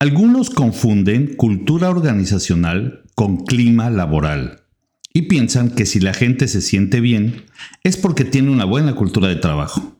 [0.00, 4.60] Algunos confunden cultura organizacional con clima laboral
[5.12, 7.46] y piensan que si la gente se siente bien
[7.82, 9.96] es porque tiene una buena cultura de trabajo.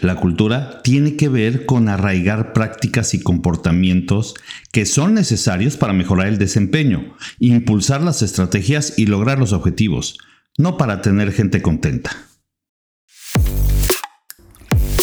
[0.00, 4.34] La cultura tiene que ver con arraigar prácticas y comportamientos
[4.72, 10.18] que son necesarios para mejorar el desempeño, impulsar las estrategias y lograr los objetivos,
[10.56, 12.10] no para tener gente contenta.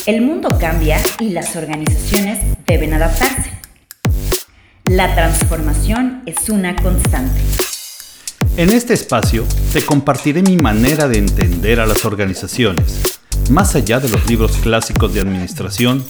[0.06, 3.55] El mundo cambia y las organizaciones deben adaptarse.
[4.92, 7.42] La transformación es una constante.
[8.56, 9.44] En este espacio
[9.74, 15.12] te compartiré mi manera de entender a las organizaciones, más allá de los libros clásicos
[15.16, 16.06] de administración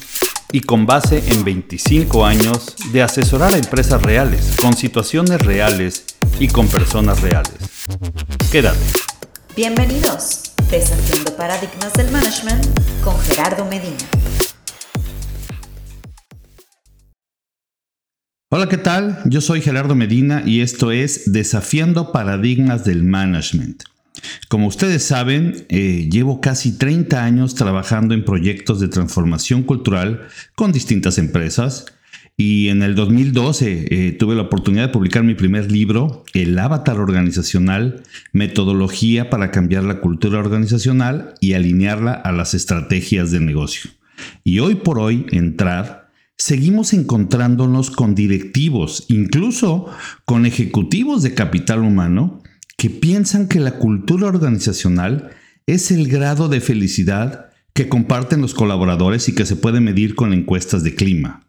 [0.52, 6.04] y con base en 25 años de asesorar a empresas reales, con situaciones reales
[6.38, 7.54] y con personas reales.
[8.52, 8.78] Quédate.
[9.55, 12.66] Bienvenidos, Desafiando Paradigmas del Management
[13.05, 14.45] con Gerardo Medina.
[18.49, 19.23] Hola, ¿qué tal?
[19.26, 23.82] Yo soy Gerardo Medina y esto es Desafiando Paradigmas del Management.
[24.49, 30.71] Como ustedes saben, eh, llevo casi 30 años trabajando en proyectos de transformación cultural con
[30.71, 31.85] distintas empresas
[32.37, 36.99] y en el 2012 eh, tuve la oportunidad de publicar mi primer libro, El Avatar
[36.99, 43.90] Organizacional, Metodología para cambiar la cultura organizacional y alinearla a las estrategias de negocio.
[44.43, 46.05] Y hoy por hoy entrar
[46.38, 49.88] seguimos encontrándonos con directivos, incluso
[50.26, 52.42] con ejecutivos de capital humano,
[52.77, 55.32] que piensan que la cultura organizacional
[55.66, 60.34] es el grado de felicidad que comparten los colaboradores y que se puede medir con
[60.34, 61.48] encuestas de clima.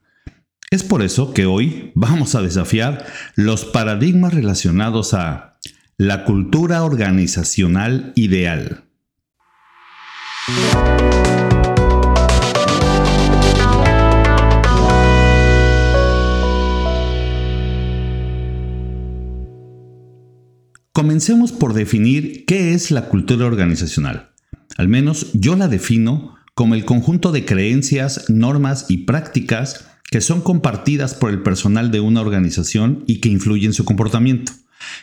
[0.71, 3.07] Es por eso que hoy vamos a desafiar
[3.37, 5.59] los paradigmas relacionados a
[5.97, 8.86] la cultura organizacional ideal.
[20.97, 24.31] Comencemos por definir qué es la cultura organizacional.
[24.79, 30.41] Al menos yo la defino como el conjunto de creencias, normas y prácticas que son
[30.41, 34.53] compartidas por el personal de una organización y que influyen en su comportamiento.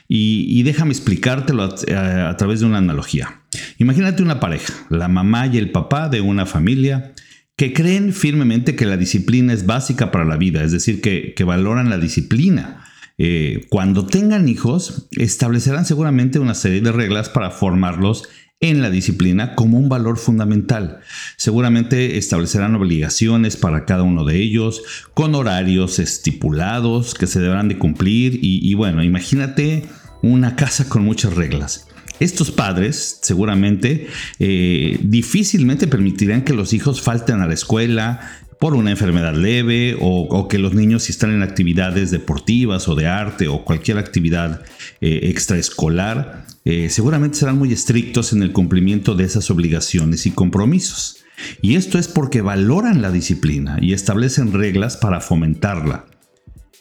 [0.07, 3.41] Y, déjame explicártelo a, través de una analogía.
[3.77, 7.13] Imagínate una pareja, la mamá y el papá de una familia,
[7.55, 11.91] que creen firmemente que la disciplina es básica para la vida, es decir, que valoran
[11.91, 12.83] la disciplina
[13.17, 18.23] eh, cuando tengan hijos, establecerán seguramente una serie de reglas para formarlos
[18.63, 20.99] en la disciplina como un valor fundamental.
[21.35, 24.81] Seguramente establecerán obligaciones para cada uno de ellos,
[25.13, 29.85] con horarios estipulados que se deberán de cumplir y, bueno, imagínate
[30.21, 31.87] una casa con muchas reglas.
[32.21, 34.07] Estos padres seguramente
[34.39, 38.21] eh, difícilmente permitirán que los hijos falten a la escuela,
[38.63, 43.07] por una enfermedad leve o, que los niños si están en actividades deportivas o de
[43.07, 44.61] arte o cualquier actividad
[45.01, 51.25] eh, extraescolar, eh, seguramente serán muy estrictos en el cumplimiento de esas obligaciones y compromisos.
[51.61, 56.05] Y esto es porque valoran la disciplina y establecen reglas para fomentarla.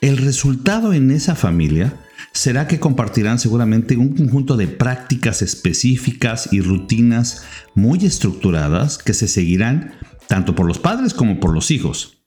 [0.00, 1.96] El resultado en esa familia
[2.32, 7.44] será que compartirán seguramente un conjunto de prácticas específicas y rutinas
[7.74, 9.94] muy estructuradas que se seguirán
[10.32, 12.24] tanto por los padres como por los hijos.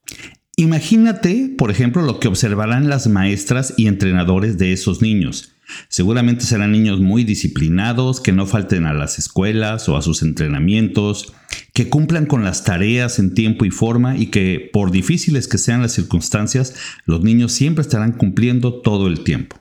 [0.58, 5.54] Imagínate, por ejemplo, lo que observarán las maestras y entrenadores de esos niños.
[5.90, 11.34] Seguramente serán niños muy disciplinados, que no falten a las escuelas o a sus entrenamientos,
[11.74, 15.82] que cumplan con las tareas en tiempo y forma y que, por difíciles que sean
[15.82, 16.76] las circunstancias,
[17.08, 19.60] los niños siempre estarán cumpliendo todo el tiempo.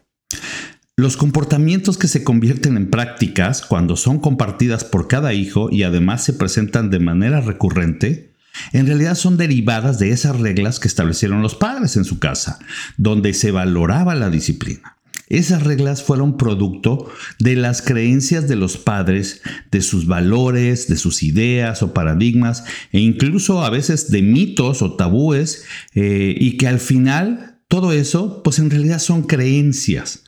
[0.98, 6.22] Los comportamientos que se convierten en prácticas cuando son compartidas por cada hijo y además
[6.22, 8.33] se presentan de manera recurrente,
[8.72, 12.58] en realidad son derivadas de esas reglas que establecieron los padres en su casa,
[12.96, 14.96] donde se valoraba la disciplina.
[15.28, 21.22] Esas reglas fueron producto de las creencias de los padres, de sus valores, de sus
[21.22, 25.64] ideas o paradigmas, e incluso a veces de mitos o tabúes,
[25.94, 30.24] eh, y que al final todo eso, pues en realidad son creencias.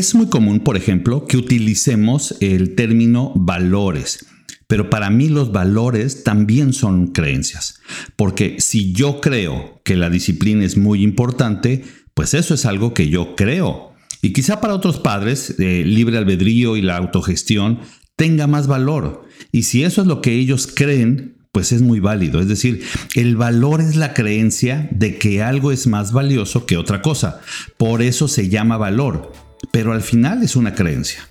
[0.00, 4.24] Es muy común, por ejemplo, que utilicemos el término valores.
[4.66, 7.82] Pero para mí los valores también son creencias.
[8.16, 13.10] Porque si yo creo que la disciplina es muy importante, pues eso es algo que
[13.10, 13.92] yo creo.
[14.22, 17.80] Y quizá para otros padres, eh, libre albedrío y la autogestión
[18.16, 19.28] tenga más valor.
[19.52, 22.40] Y si eso es lo que ellos creen, pues es muy válido.
[22.40, 22.84] Es decir,
[23.16, 27.42] el valor es la creencia de que algo es más valioso que otra cosa.
[27.76, 29.49] Por eso se llama valor.
[29.70, 31.28] Pero al final es una creencia.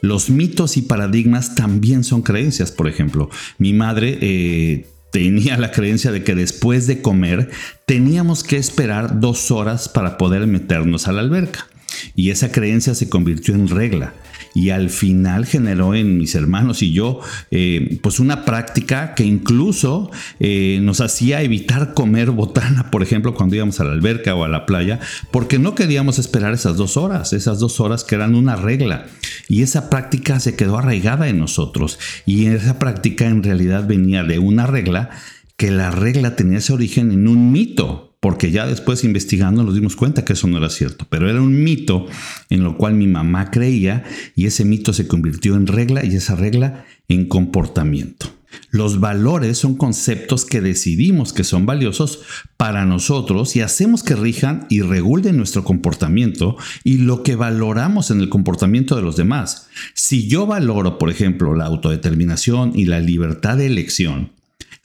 [0.00, 3.30] Los mitos y paradigmas también son creencias, por ejemplo.
[3.58, 7.50] Mi madre eh, tenía la creencia de que después de comer
[7.86, 11.66] teníamos que esperar dos horas para poder meternos a la alberca.
[12.14, 14.14] Y esa creencia se convirtió en regla
[14.56, 17.20] y al final generó en mis hermanos y yo
[17.50, 20.10] eh, pues una práctica que incluso
[20.40, 24.48] eh, nos hacía evitar comer botana, por ejemplo, cuando íbamos a la alberca o a
[24.48, 24.98] la playa,
[25.30, 29.04] porque no queríamos esperar esas dos horas, esas dos horas que eran una regla.
[29.46, 31.98] Y esa práctica se quedó arraigada en nosotros.
[32.24, 35.10] Y esa práctica en realidad venía de una regla
[35.58, 39.94] que la regla tenía ese origen en un mito porque ya después investigando nos dimos
[39.94, 42.06] cuenta que eso no era cierto, pero era un mito
[42.50, 44.02] en lo cual mi mamá creía
[44.34, 48.26] y ese mito se convirtió en regla y esa regla en comportamiento.
[48.72, 52.22] Los valores son conceptos que decidimos que son valiosos
[52.56, 58.20] para nosotros y hacemos que rijan y regulen nuestro comportamiento y lo que valoramos en
[58.20, 59.68] el comportamiento de los demás.
[59.94, 64.32] Si yo valoro, por ejemplo, la autodeterminación y la libertad de elección,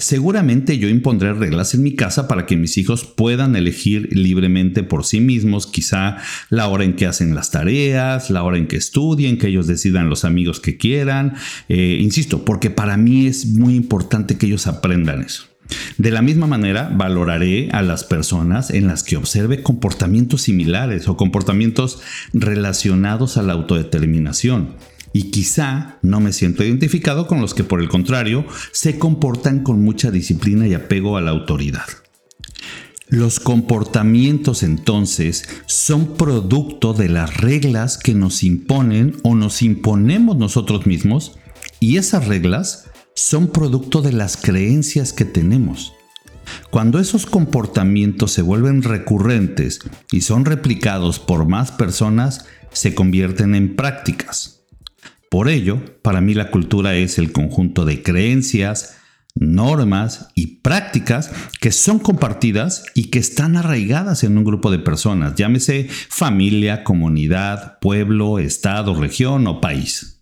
[0.01, 5.05] Seguramente yo impondré reglas en mi casa para que mis hijos puedan elegir libremente por
[5.05, 6.17] sí mismos, quizá
[6.49, 10.09] la hora en que hacen las tareas, la hora en que estudien, que ellos decidan
[10.09, 11.35] los amigos que quieran.
[11.69, 15.43] Eh, insisto, porque para mí es muy importante que ellos aprendan eso.
[15.99, 21.15] De la misma manera, valoraré a las personas en las que observe comportamientos similares o
[21.15, 22.01] comportamientos
[22.33, 24.69] relacionados a la autodeterminación
[25.13, 29.81] y quizá no me siento identificado con los que por el contrario se comportan con
[29.83, 31.85] mucha disciplina y apego a la autoridad.
[33.09, 40.85] Los comportamientos entonces son producto de las reglas que nos imponen o nos imponemos nosotros
[40.85, 41.37] mismos
[41.81, 45.93] y esas reglas son producto de las creencias que tenemos.
[46.69, 49.79] Cuando esos comportamientos se vuelven recurrentes
[50.11, 54.60] y son replicados por más personas, se convierten en prácticas.
[55.31, 58.97] Por ello, para mí la cultura es el conjunto de creencias,
[59.33, 61.31] normas y prácticas
[61.61, 67.79] que son compartidas y que están arraigadas en un grupo de personas, llámese familia, comunidad,
[67.79, 70.21] pueblo, estado, región o país.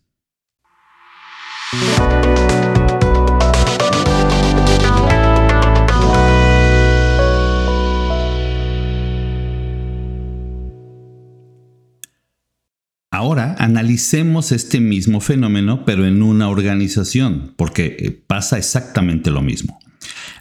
[13.69, 19.79] Analicemos este mismo fenómeno, pero en una organización, porque eh, pasa exactamente lo mismo.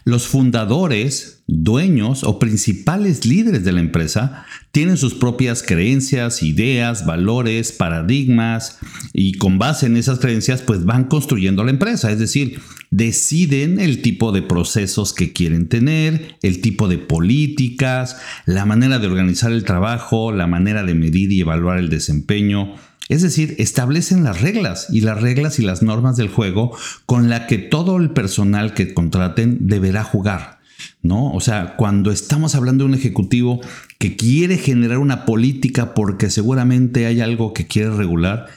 [0.03, 7.71] Los fundadores, dueños o principales líderes de la empresa tienen sus propias creencias, ideas, valores,
[7.71, 8.77] paradigmas
[9.13, 12.61] y con base en esas creencias pues van construyendo la empresa, es decir,
[12.91, 19.07] deciden el tipo de procesos que quieren tener, el tipo de políticas, la manera de
[19.07, 22.75] organizar el trabajo, la manera de medir y evaluar el desempeño,
[23.07, 27.47] es decir, establecen las reglas y las reglas y las normas del juego con la
[27.47, 30.58] que todo el personal que contraten deberá jugar.
[31.01, 31.31] ¿No?
[31.33, 33.61] O sea, cuando estamos hablando de un ejecutivo
[33.97, 38.47] que quiere generar una política porque seguramente hay algo que quiere regular,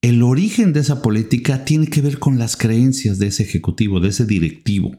[0.00, 4.10] el origen de esa política tiene que ver con las creencias de ese ejecutivo, de
[4.10, 4.92] ese directivo.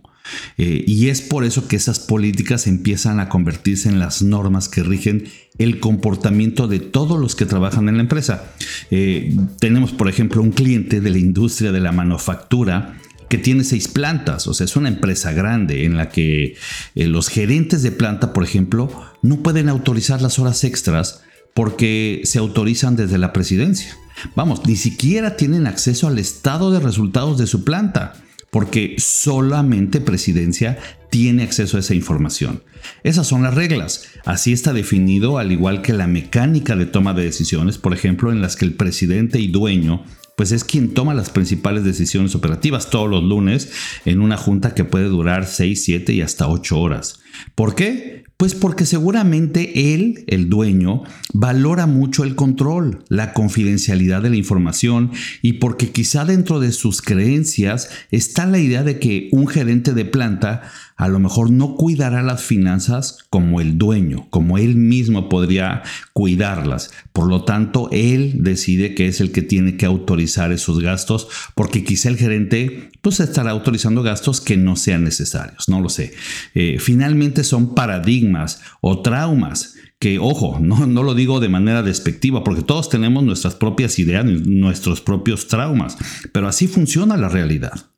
[0.57, 4.83] Eh, y es por eso que esas políticas empiezan a convertirse en las normas que
[4.83, 5.25] rigen
[5.57, 8.51] el comportamiento de todos los que trabajan en la empresa.
[8.91, 12.97] Eh, tenemos, por ejemplo, un cliente de la industria de la manufactura
[13.29, 16.55] que tiene seis plantas, o sea, es una empresa grande en la que
[16.95, 21.21] eh, los gerentes de planta, por ejemplo, no pueden autorizar las horas extras
[21.53, 23.95] porque se autorizan desde la presidencia.
[24.35, 28.13] Vamos, ni siquiera tienen acceso al estado de resultados de su planta
[28.49, 30.77] porque solamente presidencia
[31.09, 32.63] tiene acceso a esa información.
[33.03, 34.05] Esas son las reglas.
[34.25, 38.41] Así está definido, al igual que la mecánica de toma de decisiones, por ejemplo, en
[38.41, 40.03] las que el presidente y dueño
[40.39, 43.73] pues es quien toma las principales decisiones operativas todos los lunes
[44.05, 47.19] en una junta que puede durar 6, 7 y hasta 8 horas.
[47.55, 48.23] ¿Por qué?
[48.37, 51.03] Pues porque seguramente él, el dueño,
[51.33, 57.01] valora mucho el control, la confidencialidad de la información y porque quizá dentro de sus
[57.01, 60.61] creencias está la idea de que un gerente de planta
[60.99, 66.91] a lo mejor no cuidará las finanzas como el dueño, como él mismo podría cuidarlas.
[67.13, 71.85] Por lo tanto, él decide que es el que tiene que autorizar esos gastos porque
[71.85, 76.11] quizá el gerente pues estará autorizando gastos que no sean necesarios, no lo sé.
[76.53, 82.43] Eh, finalmente son paradigmas o traumas que, ojo, no, no, lo digo de manera despectiva,
[82.43, 85.97] porque todos tenemos nuestras propias ideas, nuestros propios traumas,
[86.33, 87.89] pero así funciona la realidad.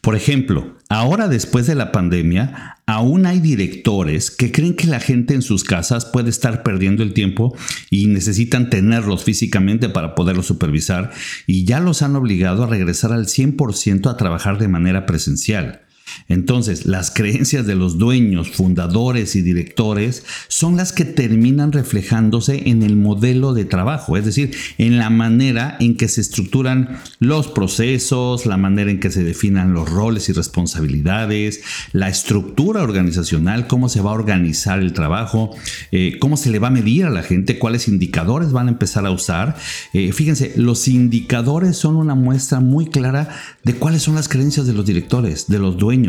[0.00, 5.34] Por ejemplo, ahora después de la pandemia, aún hay directores que creen que la gente
[5.34, 7.54] en sus casas puede estar perdiendo el tiempo
[7.90, 11.10] y necesitan tenerlos físicamente para poderlos supervisar
[11.46, 15.82] y ya los han obligado a regresar al 100% a trabajar de manera presencial.
[16.28, 22.82] Entonces, las creencias de los dueños, fundadores y directores son las que terminan reflejándose en
[22.82, 28.46] el modelo de trabajo, es decir, en la manera en que se estructuran los procesos,
[28.46, 31.62] la manera en que se definan los roles y responsabilidades,
[31.92, 35.50] la estructura organizacional, cómo se va a organizar el trabajo,
[35.92, 39.06] eh, cómo se le va a medir a la gente, cuáles indicadores van a empezar
[39.06, 39.56] a usar.
[39.92, 43.28] Eh, fíjense, los indicadores son una muestra muy clara
[43.64, 45.99] de cuáles son las creencias de los directores, de los dueños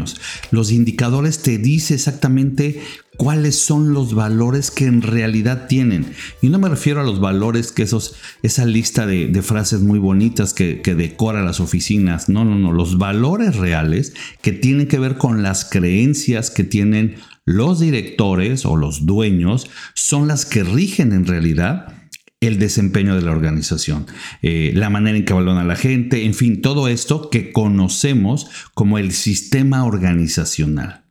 [0.51, 2.81] los indicadores te dicen exactamente
[3.17, 6.13] cuáles son los valores que en realidad tienen.
[6.41, 10.53] Y no me refiero a los valores que esos, esa lista de, frases muy bonitas
[10.53, 12.29] que, que, decora las oficinas.
[12.29, 12.71] No, no, no.
[12.71, 18.77] Los valores reales que tienen que ver con las creencias que tienen los directores o
[18.77, 22.00] los dueños son las que rigen en realidad
[22.41, 24.07] el desempeño de la organización,
[24.41, 28.49] eh, la manera en que evalúan a la gente, en fin, todo esto que conocemos
[28.73, 31.05] como el sistema organizacional.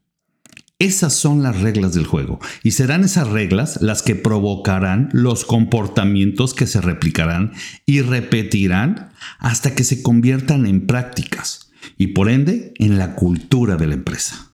[0.80, 6.54] Esas son las reglas del juego y serán esas reglas las que provocarán los comportamientos
[6.54, 7.52] que se replicarán
[7.86, 13.86] y repetirán hasta que se conviertan en prácticas y por ende en la cultura de
[13.86, 14.54] la empresa.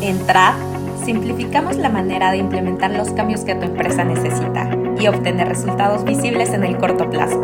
[0.00, 0.71] Entrad
[1.04, 4.68] simplificamos la manera de implementar los cambios que tu empresa necesita
[4.98, 7.42] y obtener resultados visibles en el corto plazo.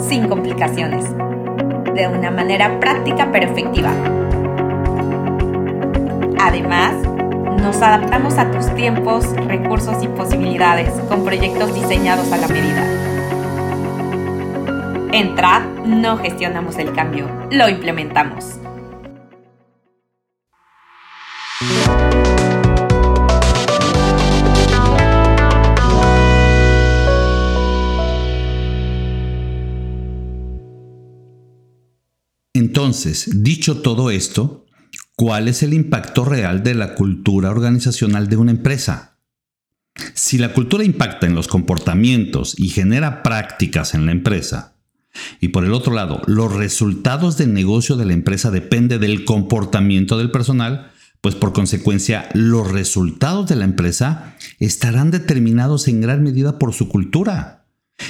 [0.00, 1.04] Sin complicaciones.
[1.94, 3.90] De una manera práctica pero efectiva.
[6.40, 6.94] Además,
[7.62, 12.84] nos adaptamos a tus tiempos, recursos y posibilidades con proyectos diseñados a la medida.
[15.12, 18.58] Entrad, no gestionamos el cambio, lo implementamos.
[32.58, 34.66] Entonces, dicho todo esto,
[35.14, 39.20] ¿cuál es el impacto real de la cultura organizacional de una empresa?
[40.14, 44.76] Si la cultura impacta en los comportamientos y genera prácticas en la empresa,
[45.40, 50.18] y por el otro lado, los resultados del negocio de la empresa dependen del comportamiento
[50.18, 56.58] del personal, pues por consecuencia los resultados de la empresa estarán determinados en gran medida
[56.58, 57.57] por su cultura.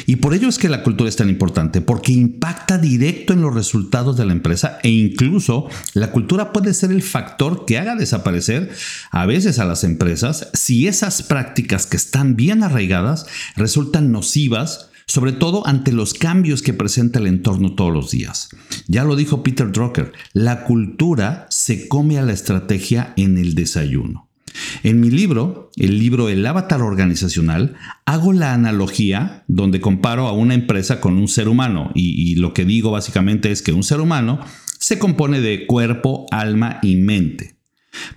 [0.07, 3.54] Y por ello es que la cultura es tan importante, porque impacta directo en los
[3.54, 8.71] resultados de la empresa e incluso la cultura puede ser el factor que haga desaparecer
[9.11, 13.26] a veces a las empresas si esas prácticas que están bien arraigadas
[13.57, 18.50] resultan nocivas sobre todo ante los cambios que presenta el entorno todos los días.
[18.88, 24.27] Ya lo dijo Peter Drucker, la cultura se come a la estrategia en el desayuno.
[24.82, 27.76] En mi libro, el libro El avatar organizacional,
[28.06, 32.54] hago la analogía donde comparo a una empresa con un ser humano y, y, lo
[32.54, 34.40] que digo básicamente es que un ser humano
[34.78, 37.56] se compone de cuerpo, alma y mente.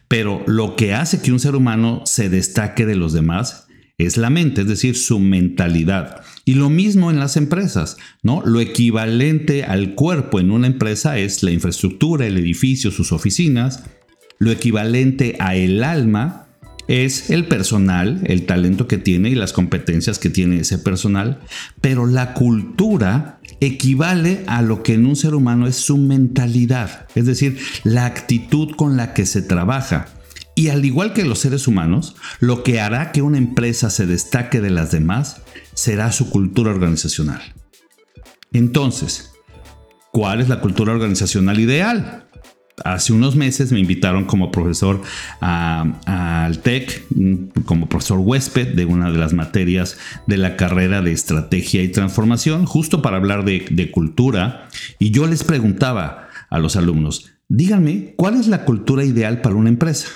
[0.08, 3.68] Pero lo que hace que un ser humano se destaque de los demás
[4.06, 6.22] es la mente, es decir, su mentalidad.
[6.46, 8.42] Y lo mismo en las empresas, ¿no?
[8.46, 13.84] Lo equivalente al cuerpo en una empresa es la infraestructura, el edificio, sus oficinas.
[14.42, 16.48] Lo equivalente a el alma
[16.88, 21.42] es el personal, el talento que tiene y las competencias que tiene ese personal.
[21.80, 27.28] Pero la cultura equivale a lo que en un ser humano es su mentalidad, es
[27.28, 30.08] decir, la actitud con la que se trabaja.
[30.56, 34.60] Y al igual que los seres humanos, lo que hará que una empresa se destaque
[34.60, 35.44] de las demás
[35.76, 37.44] será su cultura organizacional.
[38.54, 39.34] Entonces,
[40.12, 42.26] ¿cuál es la cultura organizacional ideal?
[42.84, 45.02] Hace unos meses me invitaron como profesor
[45.40, 47.06] al TEC,
[47.66, 49.98] como profesor huésped de una de las materias
[50.28, 54.68] de la carrera de estrategia y transformación, justo para hablar de, de cultura.
[55.00, 59.70] Y yo les preguntaba a los alumnos, díganme, ¿cuál es la cultura ideal para una
[59.70, 60.08] empresa?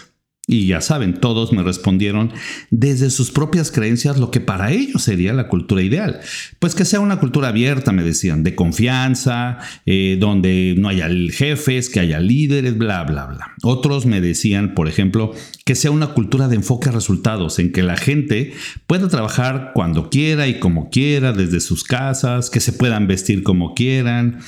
[0.48, 2.32] Y ya saben, todos me respondieron
[2.70, 6.20] desde sus propias creencias lo que para ellos sería la cultura ideal.
[6.60, 11.90] Pues que sea una cultura abierta, me decían, de confianza, eh, donde no haya jefes,
[11.90, 13.54] que haya líderes, bla, bla, bla.
[13.64, 15.34] Otros me decían, por ejemplo,
[15.66, 18.54] que sea una cultura de enfoque a resultados, en que la gente
[18.86, 23.74] pueda trabajar cuando quiera y como quiera, desde sus casas, que se puedan vestir como
[23.74, 24.42] quieran,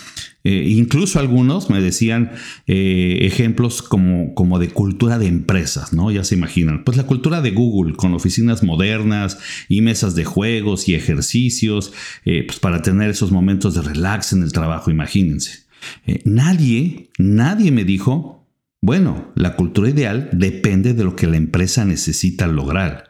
[0.47, 2.31] Eh, incluso algunos me decían
[2.67, 6.09] eh, ejemplos como, como de cultura de empresas, ¿no?
[6.09, 6.85] Ya se imaginan.
[6.85, 11.91] Pues la cultura de Google con oficinas modernas y mesas de juegos y ejercicios,
[12.23, 15.65] eh, pues para tener esos momentos de relax en el trabajo, imagínense.
[16.23, 18.47] nadie, nadie me dijo,
[18.81, 23.06] bueno, la cultura ideal depende de lo que la empresa necesita lograr.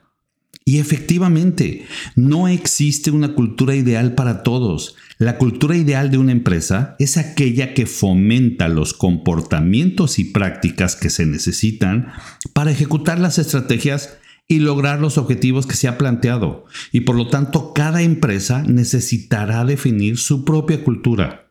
[0.68, 1.86] Y efectivamente,
[2.18, 4.98] no existe una cultura ideal para todos.
[5.18, 11.10] La cultura ideal de una empresa es aquella que fomenta los comportamientos y prácticas que
[11.10, 12.12] se necesitan
[12.52, 16.66] para ejecutar las estrategias y lograr los objetivos que se ha planteado.
[16.92, 21.48] Y por lo tanto, cada empresa necesitará definir su propia cultura.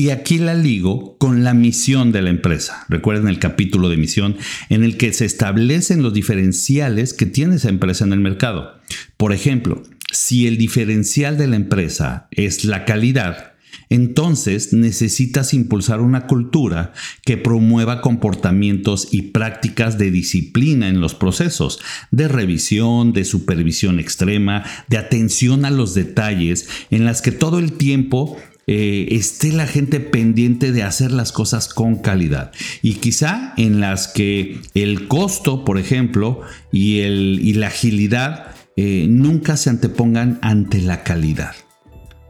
[0.00, 2.86] Y aquí la ligo con la misión de la empresa.
[2.88, 4.34] Recuerden el capítulo de misión
[4.70, 8.80] en el que se establecen los diferenciales que tiene esa empresa en el mercado.
[9.18, 13.52] Por ejemplo, si el diferencial de la empresa es la calidad,
[13.90, 16.94] entonces necesitas impulsar una cultura
[17.26, 21.78] que promueva comportamientos y prácticas de disciplina en los procesos,
[22.10, 27.72] de revisión, de supervisión extrema, de atención a los detalles, en las que todo el
[27.72, 28.38] tiempo
[28.72, 32.52] eh, esté la gente pendiente de hacer las cosas con calidad.
[32.82, 39.06] Y quizá en las que el costo, por ejemplo, y, el, y la agilidad eh,
[39.08, 41.56] nunca se antepongan ante la calidad.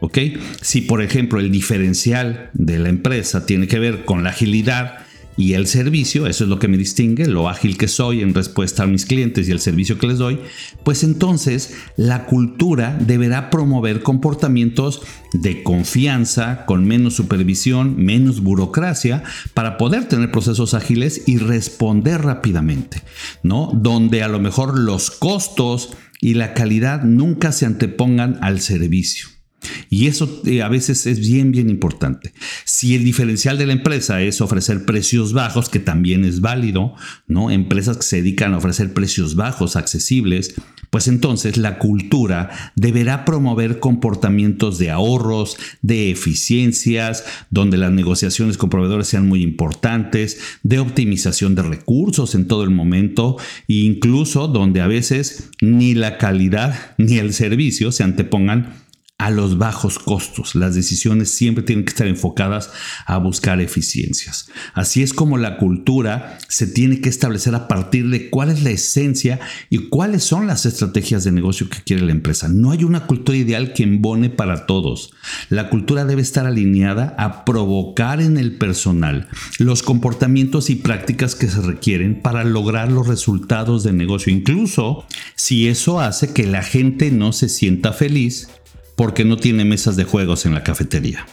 [0.00, 0.16] ¿Ok?
[0.62, 5.00] Si, por ejemplo, el diferencial de la empresa tiene que ver con la agilidad,
[5.40, 8.82] y el servicio, eso es lo que me distingue, lo ágil que soy en respuesta
[8.82, 10.38] a mis clientes y el servicio que les doy,
[10.85, 15.00] pues entonces la cultura deberá promover comportamientos
[15.32, 19.23] de confianza, con menos supervisión, menos burocracia,
[19.54, 23.02] para poder tener procesos ágiles y responder rápidamente,
[23.42, 23.70] ¿no?
[23.73, 29.39] Donde a lo mejor los costos y la calidad nunca se antepongan al servicio.
[29.88, 32.33] Y eso eh, a veces es bien, bien importante.
[32.64, 36.95] Si el diferencial de la empresa es ofrecer precios bajos, que también es válido,
[37.26, 37.50] ¿no?
[37.50, 40.55] Empresas que se dedican a ofrecer precios bajos, accesibles,
[40.90, 48.71] pues entonces la cultura deberá promover comportamientos de ahorros, de eficiencias, donde las negociaciones con
[48.71, 53.37] proveedores sean muy importantes, de optimización de recursos en todo el momento,
[53.68, 58.75] e incluso donde a veces ni la calidad ni el servicio se antepongan
[59.20, 60.54] a los bajos costos.
[60.54, 62.70] Las decisiones siempre tienen que estar enfocadas
[63.04, 64.48] a buscar eficiencias.
[64.72, 68.70] Así es como la cultura se tiene que establecer a partir de cuál es la
[68.70, 72.48] esencia y cuáles son las estrategias de negocio que quiere la empresa.
[72.48, 75.12] No hay una cultura ideal que embone para todos.
[75.50, 79.28] La cultura debe estar alineada a provocar en el personal
[79.59, 85.04] los comportamientos y prácticas que se requieren para lograr los resultados de negocio, incluso
[85.37, 88.48] si eso hace que la gente no se sienta feliz
[88.96, 91.26] porque no tiene mesas de juegos en la cafetería.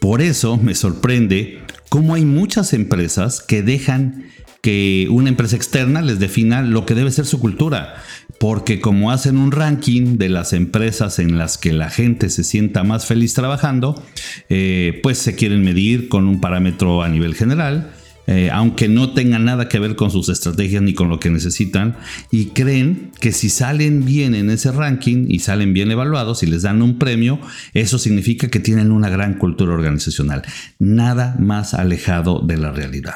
[0.00, 4.26] Por eso me sorprende cómo hay muchas empresas que dejan
[4.62, 7.96] que una empresa externa les defina lo que debe ser su cultura,
[8.38, 12.84] porque como hacen un ranking de las empresas en las que la gente se sienta
[12.84, 14.00] más feliz trabajando,
[14.48, 17.92] eh, pues se quieren medir con un parámetro a nivel general
[18.26, 21.96] eh, aunque no tenga nada que ver con sus estrategias ni con lo que necesitan,
[22.30, 26.62] y creen que si salen bien en ese ranking y salen bien evaluados y les
[26.62, 27.40] dan un premio,
[27.74, 30.42] eso significa que tienen una gran cultura organizacional.
[30.78, 33.14] Nada más alejado de la realidad.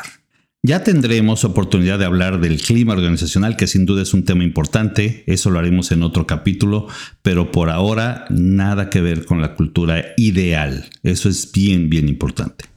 [0.62, 5.22] Ya tendremos oportunidad de hablar del clima organizacional, que sin duda es un tema importante,
[5.28, 6.88] eso lo haremos en otro capítulo,
[7.22, 12.75] pero por ahora nada que ver con la cultura ideal, eso es bien, bien importante.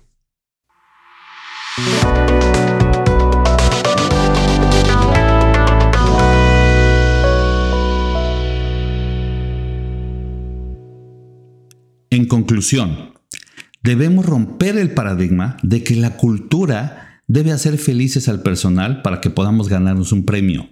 [12.11, 13.13] En conclusión,
[13.83, 19.29] debemos romper el paradigma de que la cultura debe hacer felices al personal para que
[19.29, 20.69] podamos ganarnos un premio.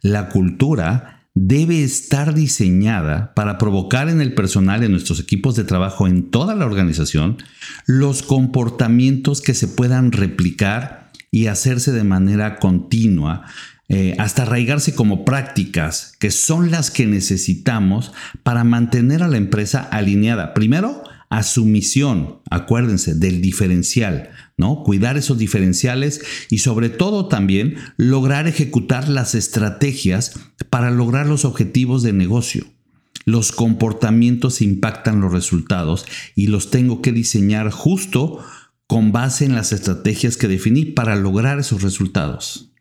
[0.00, 6.06] La cultura debe estar diseñada para provocar en el personal, en nuestros equipos de trabajo,
[6.06, 7.38] en toda la organización,
[7.86, 13.46] los comportamientos que se puedan replicar y hacerse de manera continua,
[13.88, 19.80] eh, hasta arraigarse como prácticas que son las que necesitamos para mantener a la empresa
[19.90, 20.54] alineada.
[20.54, 24.82] Primero, a su misión, acuérdense, del diferencial, ¿no?
[24.82, 32.02] Cuidar esos diferenciales y sobre todo también lograr ejecutar las estrategias para lograr los objetivos
[32.02, 32.66] de negocio.
[33.24, 38.44] Los comportamientos impactan los resultados y los tengo que diseñar justo
[38.86, 42.74] con base en las estrategias que definí para lograr esos resultados.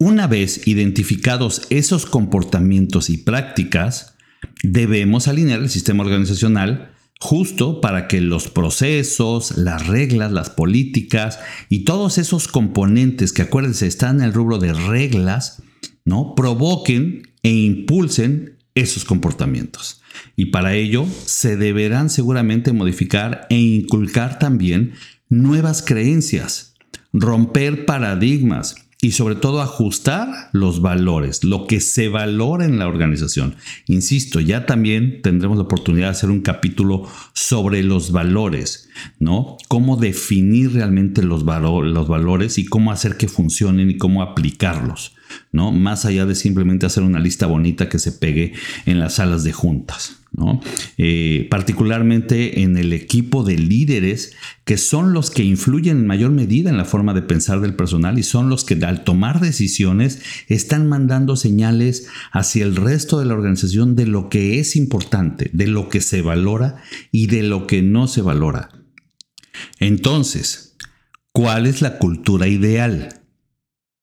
[0.00, 4.16] Una vez identificados esos comportamientos y prácticas,
[4.64, 11.80] debemos alinear el sistema organizacional justo para que los procesos, las reglas, las políticas y
[11.80, 15.62] todos esos componentes que acuérdense están en el rubro de reglas,
[16.04, 16.34] ¿no?
[16.34, 20.02] provoquen e impulsen esos comportamientos.
[20.36, 24.92] Y para ello se deberán seguramente modificar e inculcar también
[25.28, 26.74] nuevas creencias,
[27.12, 33.54] romper paradigmas, y sobre todo ajustar los valores, lo que se valora en la organización.
[33.86, 38.88] Insisto, ya también tendremos la oportunidad de hacer un capítulo sobre los valores,
[39.20, 39.58] ¿no?
[39.68, 45.14] Cómo definir realmente los, los valores y cómo hacer que funcionen y cómo aplicarlos,
[45.52, 45.70] ¿no?
[45.70, 48.54] Más allá de simplemente hacer una lista bonita que se pegue
[48.86, 50.16] en las salas de juntas.
[50.98, 56.68] Eh, particularmente en el equipo de líderes que son los que influyen en mayor medida
[56.68, 60.88] en la forma de pensar del personal y son los que al tomar decisiones están
[60.88, 65.88] mandando señales hacia el resto de la organización de lo que es importante, de lo
[65.88, 68.70] que se valora y de lo que no se valora.
[69.78, 70.76] Entonces,
[71.32, 73.22] ¿cuál es la cultura ideal?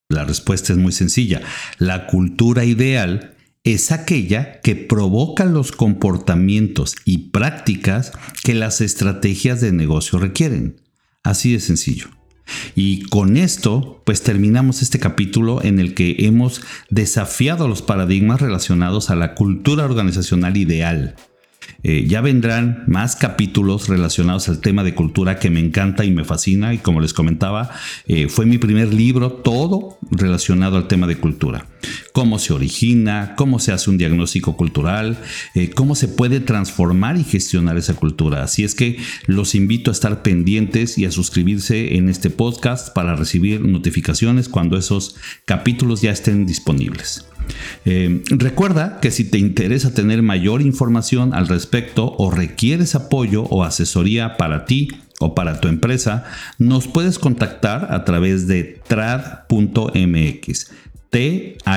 [0.10, 1.42] La respuesta es muy sencilla.
[1.78, 3.33] La cultura ideal
[3.64, 8.12] es aquella que provoca los comportamientos y prácticas
[8.44, 10.82] que las estrategias de negocio requieren.
[11.24, 12.08] Así de sencillo.
[12.76, 19.10] Y con esto, pues terminamos este capítulo en el que hemos desafiado los paradigmas relacionados
[19.10, 21.16] a la cultura organizacional ideal
[21.84, 26.24] eh, ya vendrán más capítulos relacionados al tema de cultura que me encanta y me
[26.24, 27.70] fascina y como les comentaba,
[28.08, 31.68] eh, fue mi primer libro, todo relacionado al tema de cultura.
[32.14, 35.18] Cómo se origina, cómo se hace un diagnóstico cultural,
[35.56, 38.44] eh, cómo se puede transformar y gestionar esa cultura.
[38.44, 43.16] Así es que los invito a estar pendientes y a suscribirse en este podcast para
[43.16, 47.26] recibir notificaciones cuando esos capítulos ya estén disponibles.
[47.86, 53.64] Eh, recuerda que si te interesa tener mayor información al respecto o requieres apoyo o
[53.64, 56.26] asesoría para ti o para tu empresa,
[56.58, 60.72] nos puedes contactar a través de trad.mx,
[61.10, 61.70] thrad.mx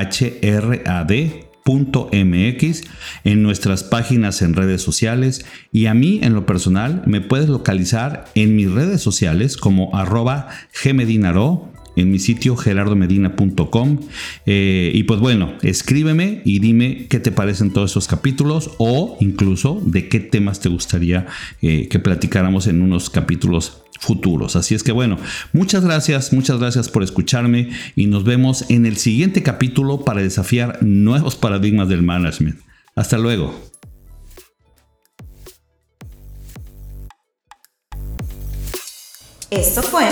[3.23, 8.25] en nuestras páginas en redes sociales y a mí en lo personal me puedes localizar
[8.35, 10.47] en mis redes sociales como arroba
[10.83, 13.99] gmedinaro en mi sitio gerardomedina.com.
[14.45, 19.81] Eh, y pues bueno, escríbeme y dime qué te parecen todos esos capítulos o incluso
[19.85, 21.27] de qué temas te gustaría
[21.61, 24.55] eh, que platicáramos en unos capítulos futuros.
[24.55, 25.17] Así es que bueno,
[25.53, 30.79] muchas gracias, muchas gracias por escucharme y nos vemos en el siguiente capítulo para desafiar
[30.81, 32.59] nuevos paradigmas del management.
[32.95, 33.53] Hasta luego.
[39.49, 40.03] Esto fue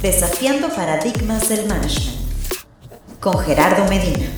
[0.00, 2.18] Desafiando Paradigmas del Management
[3.18, 4.28] con Gerardo Medina.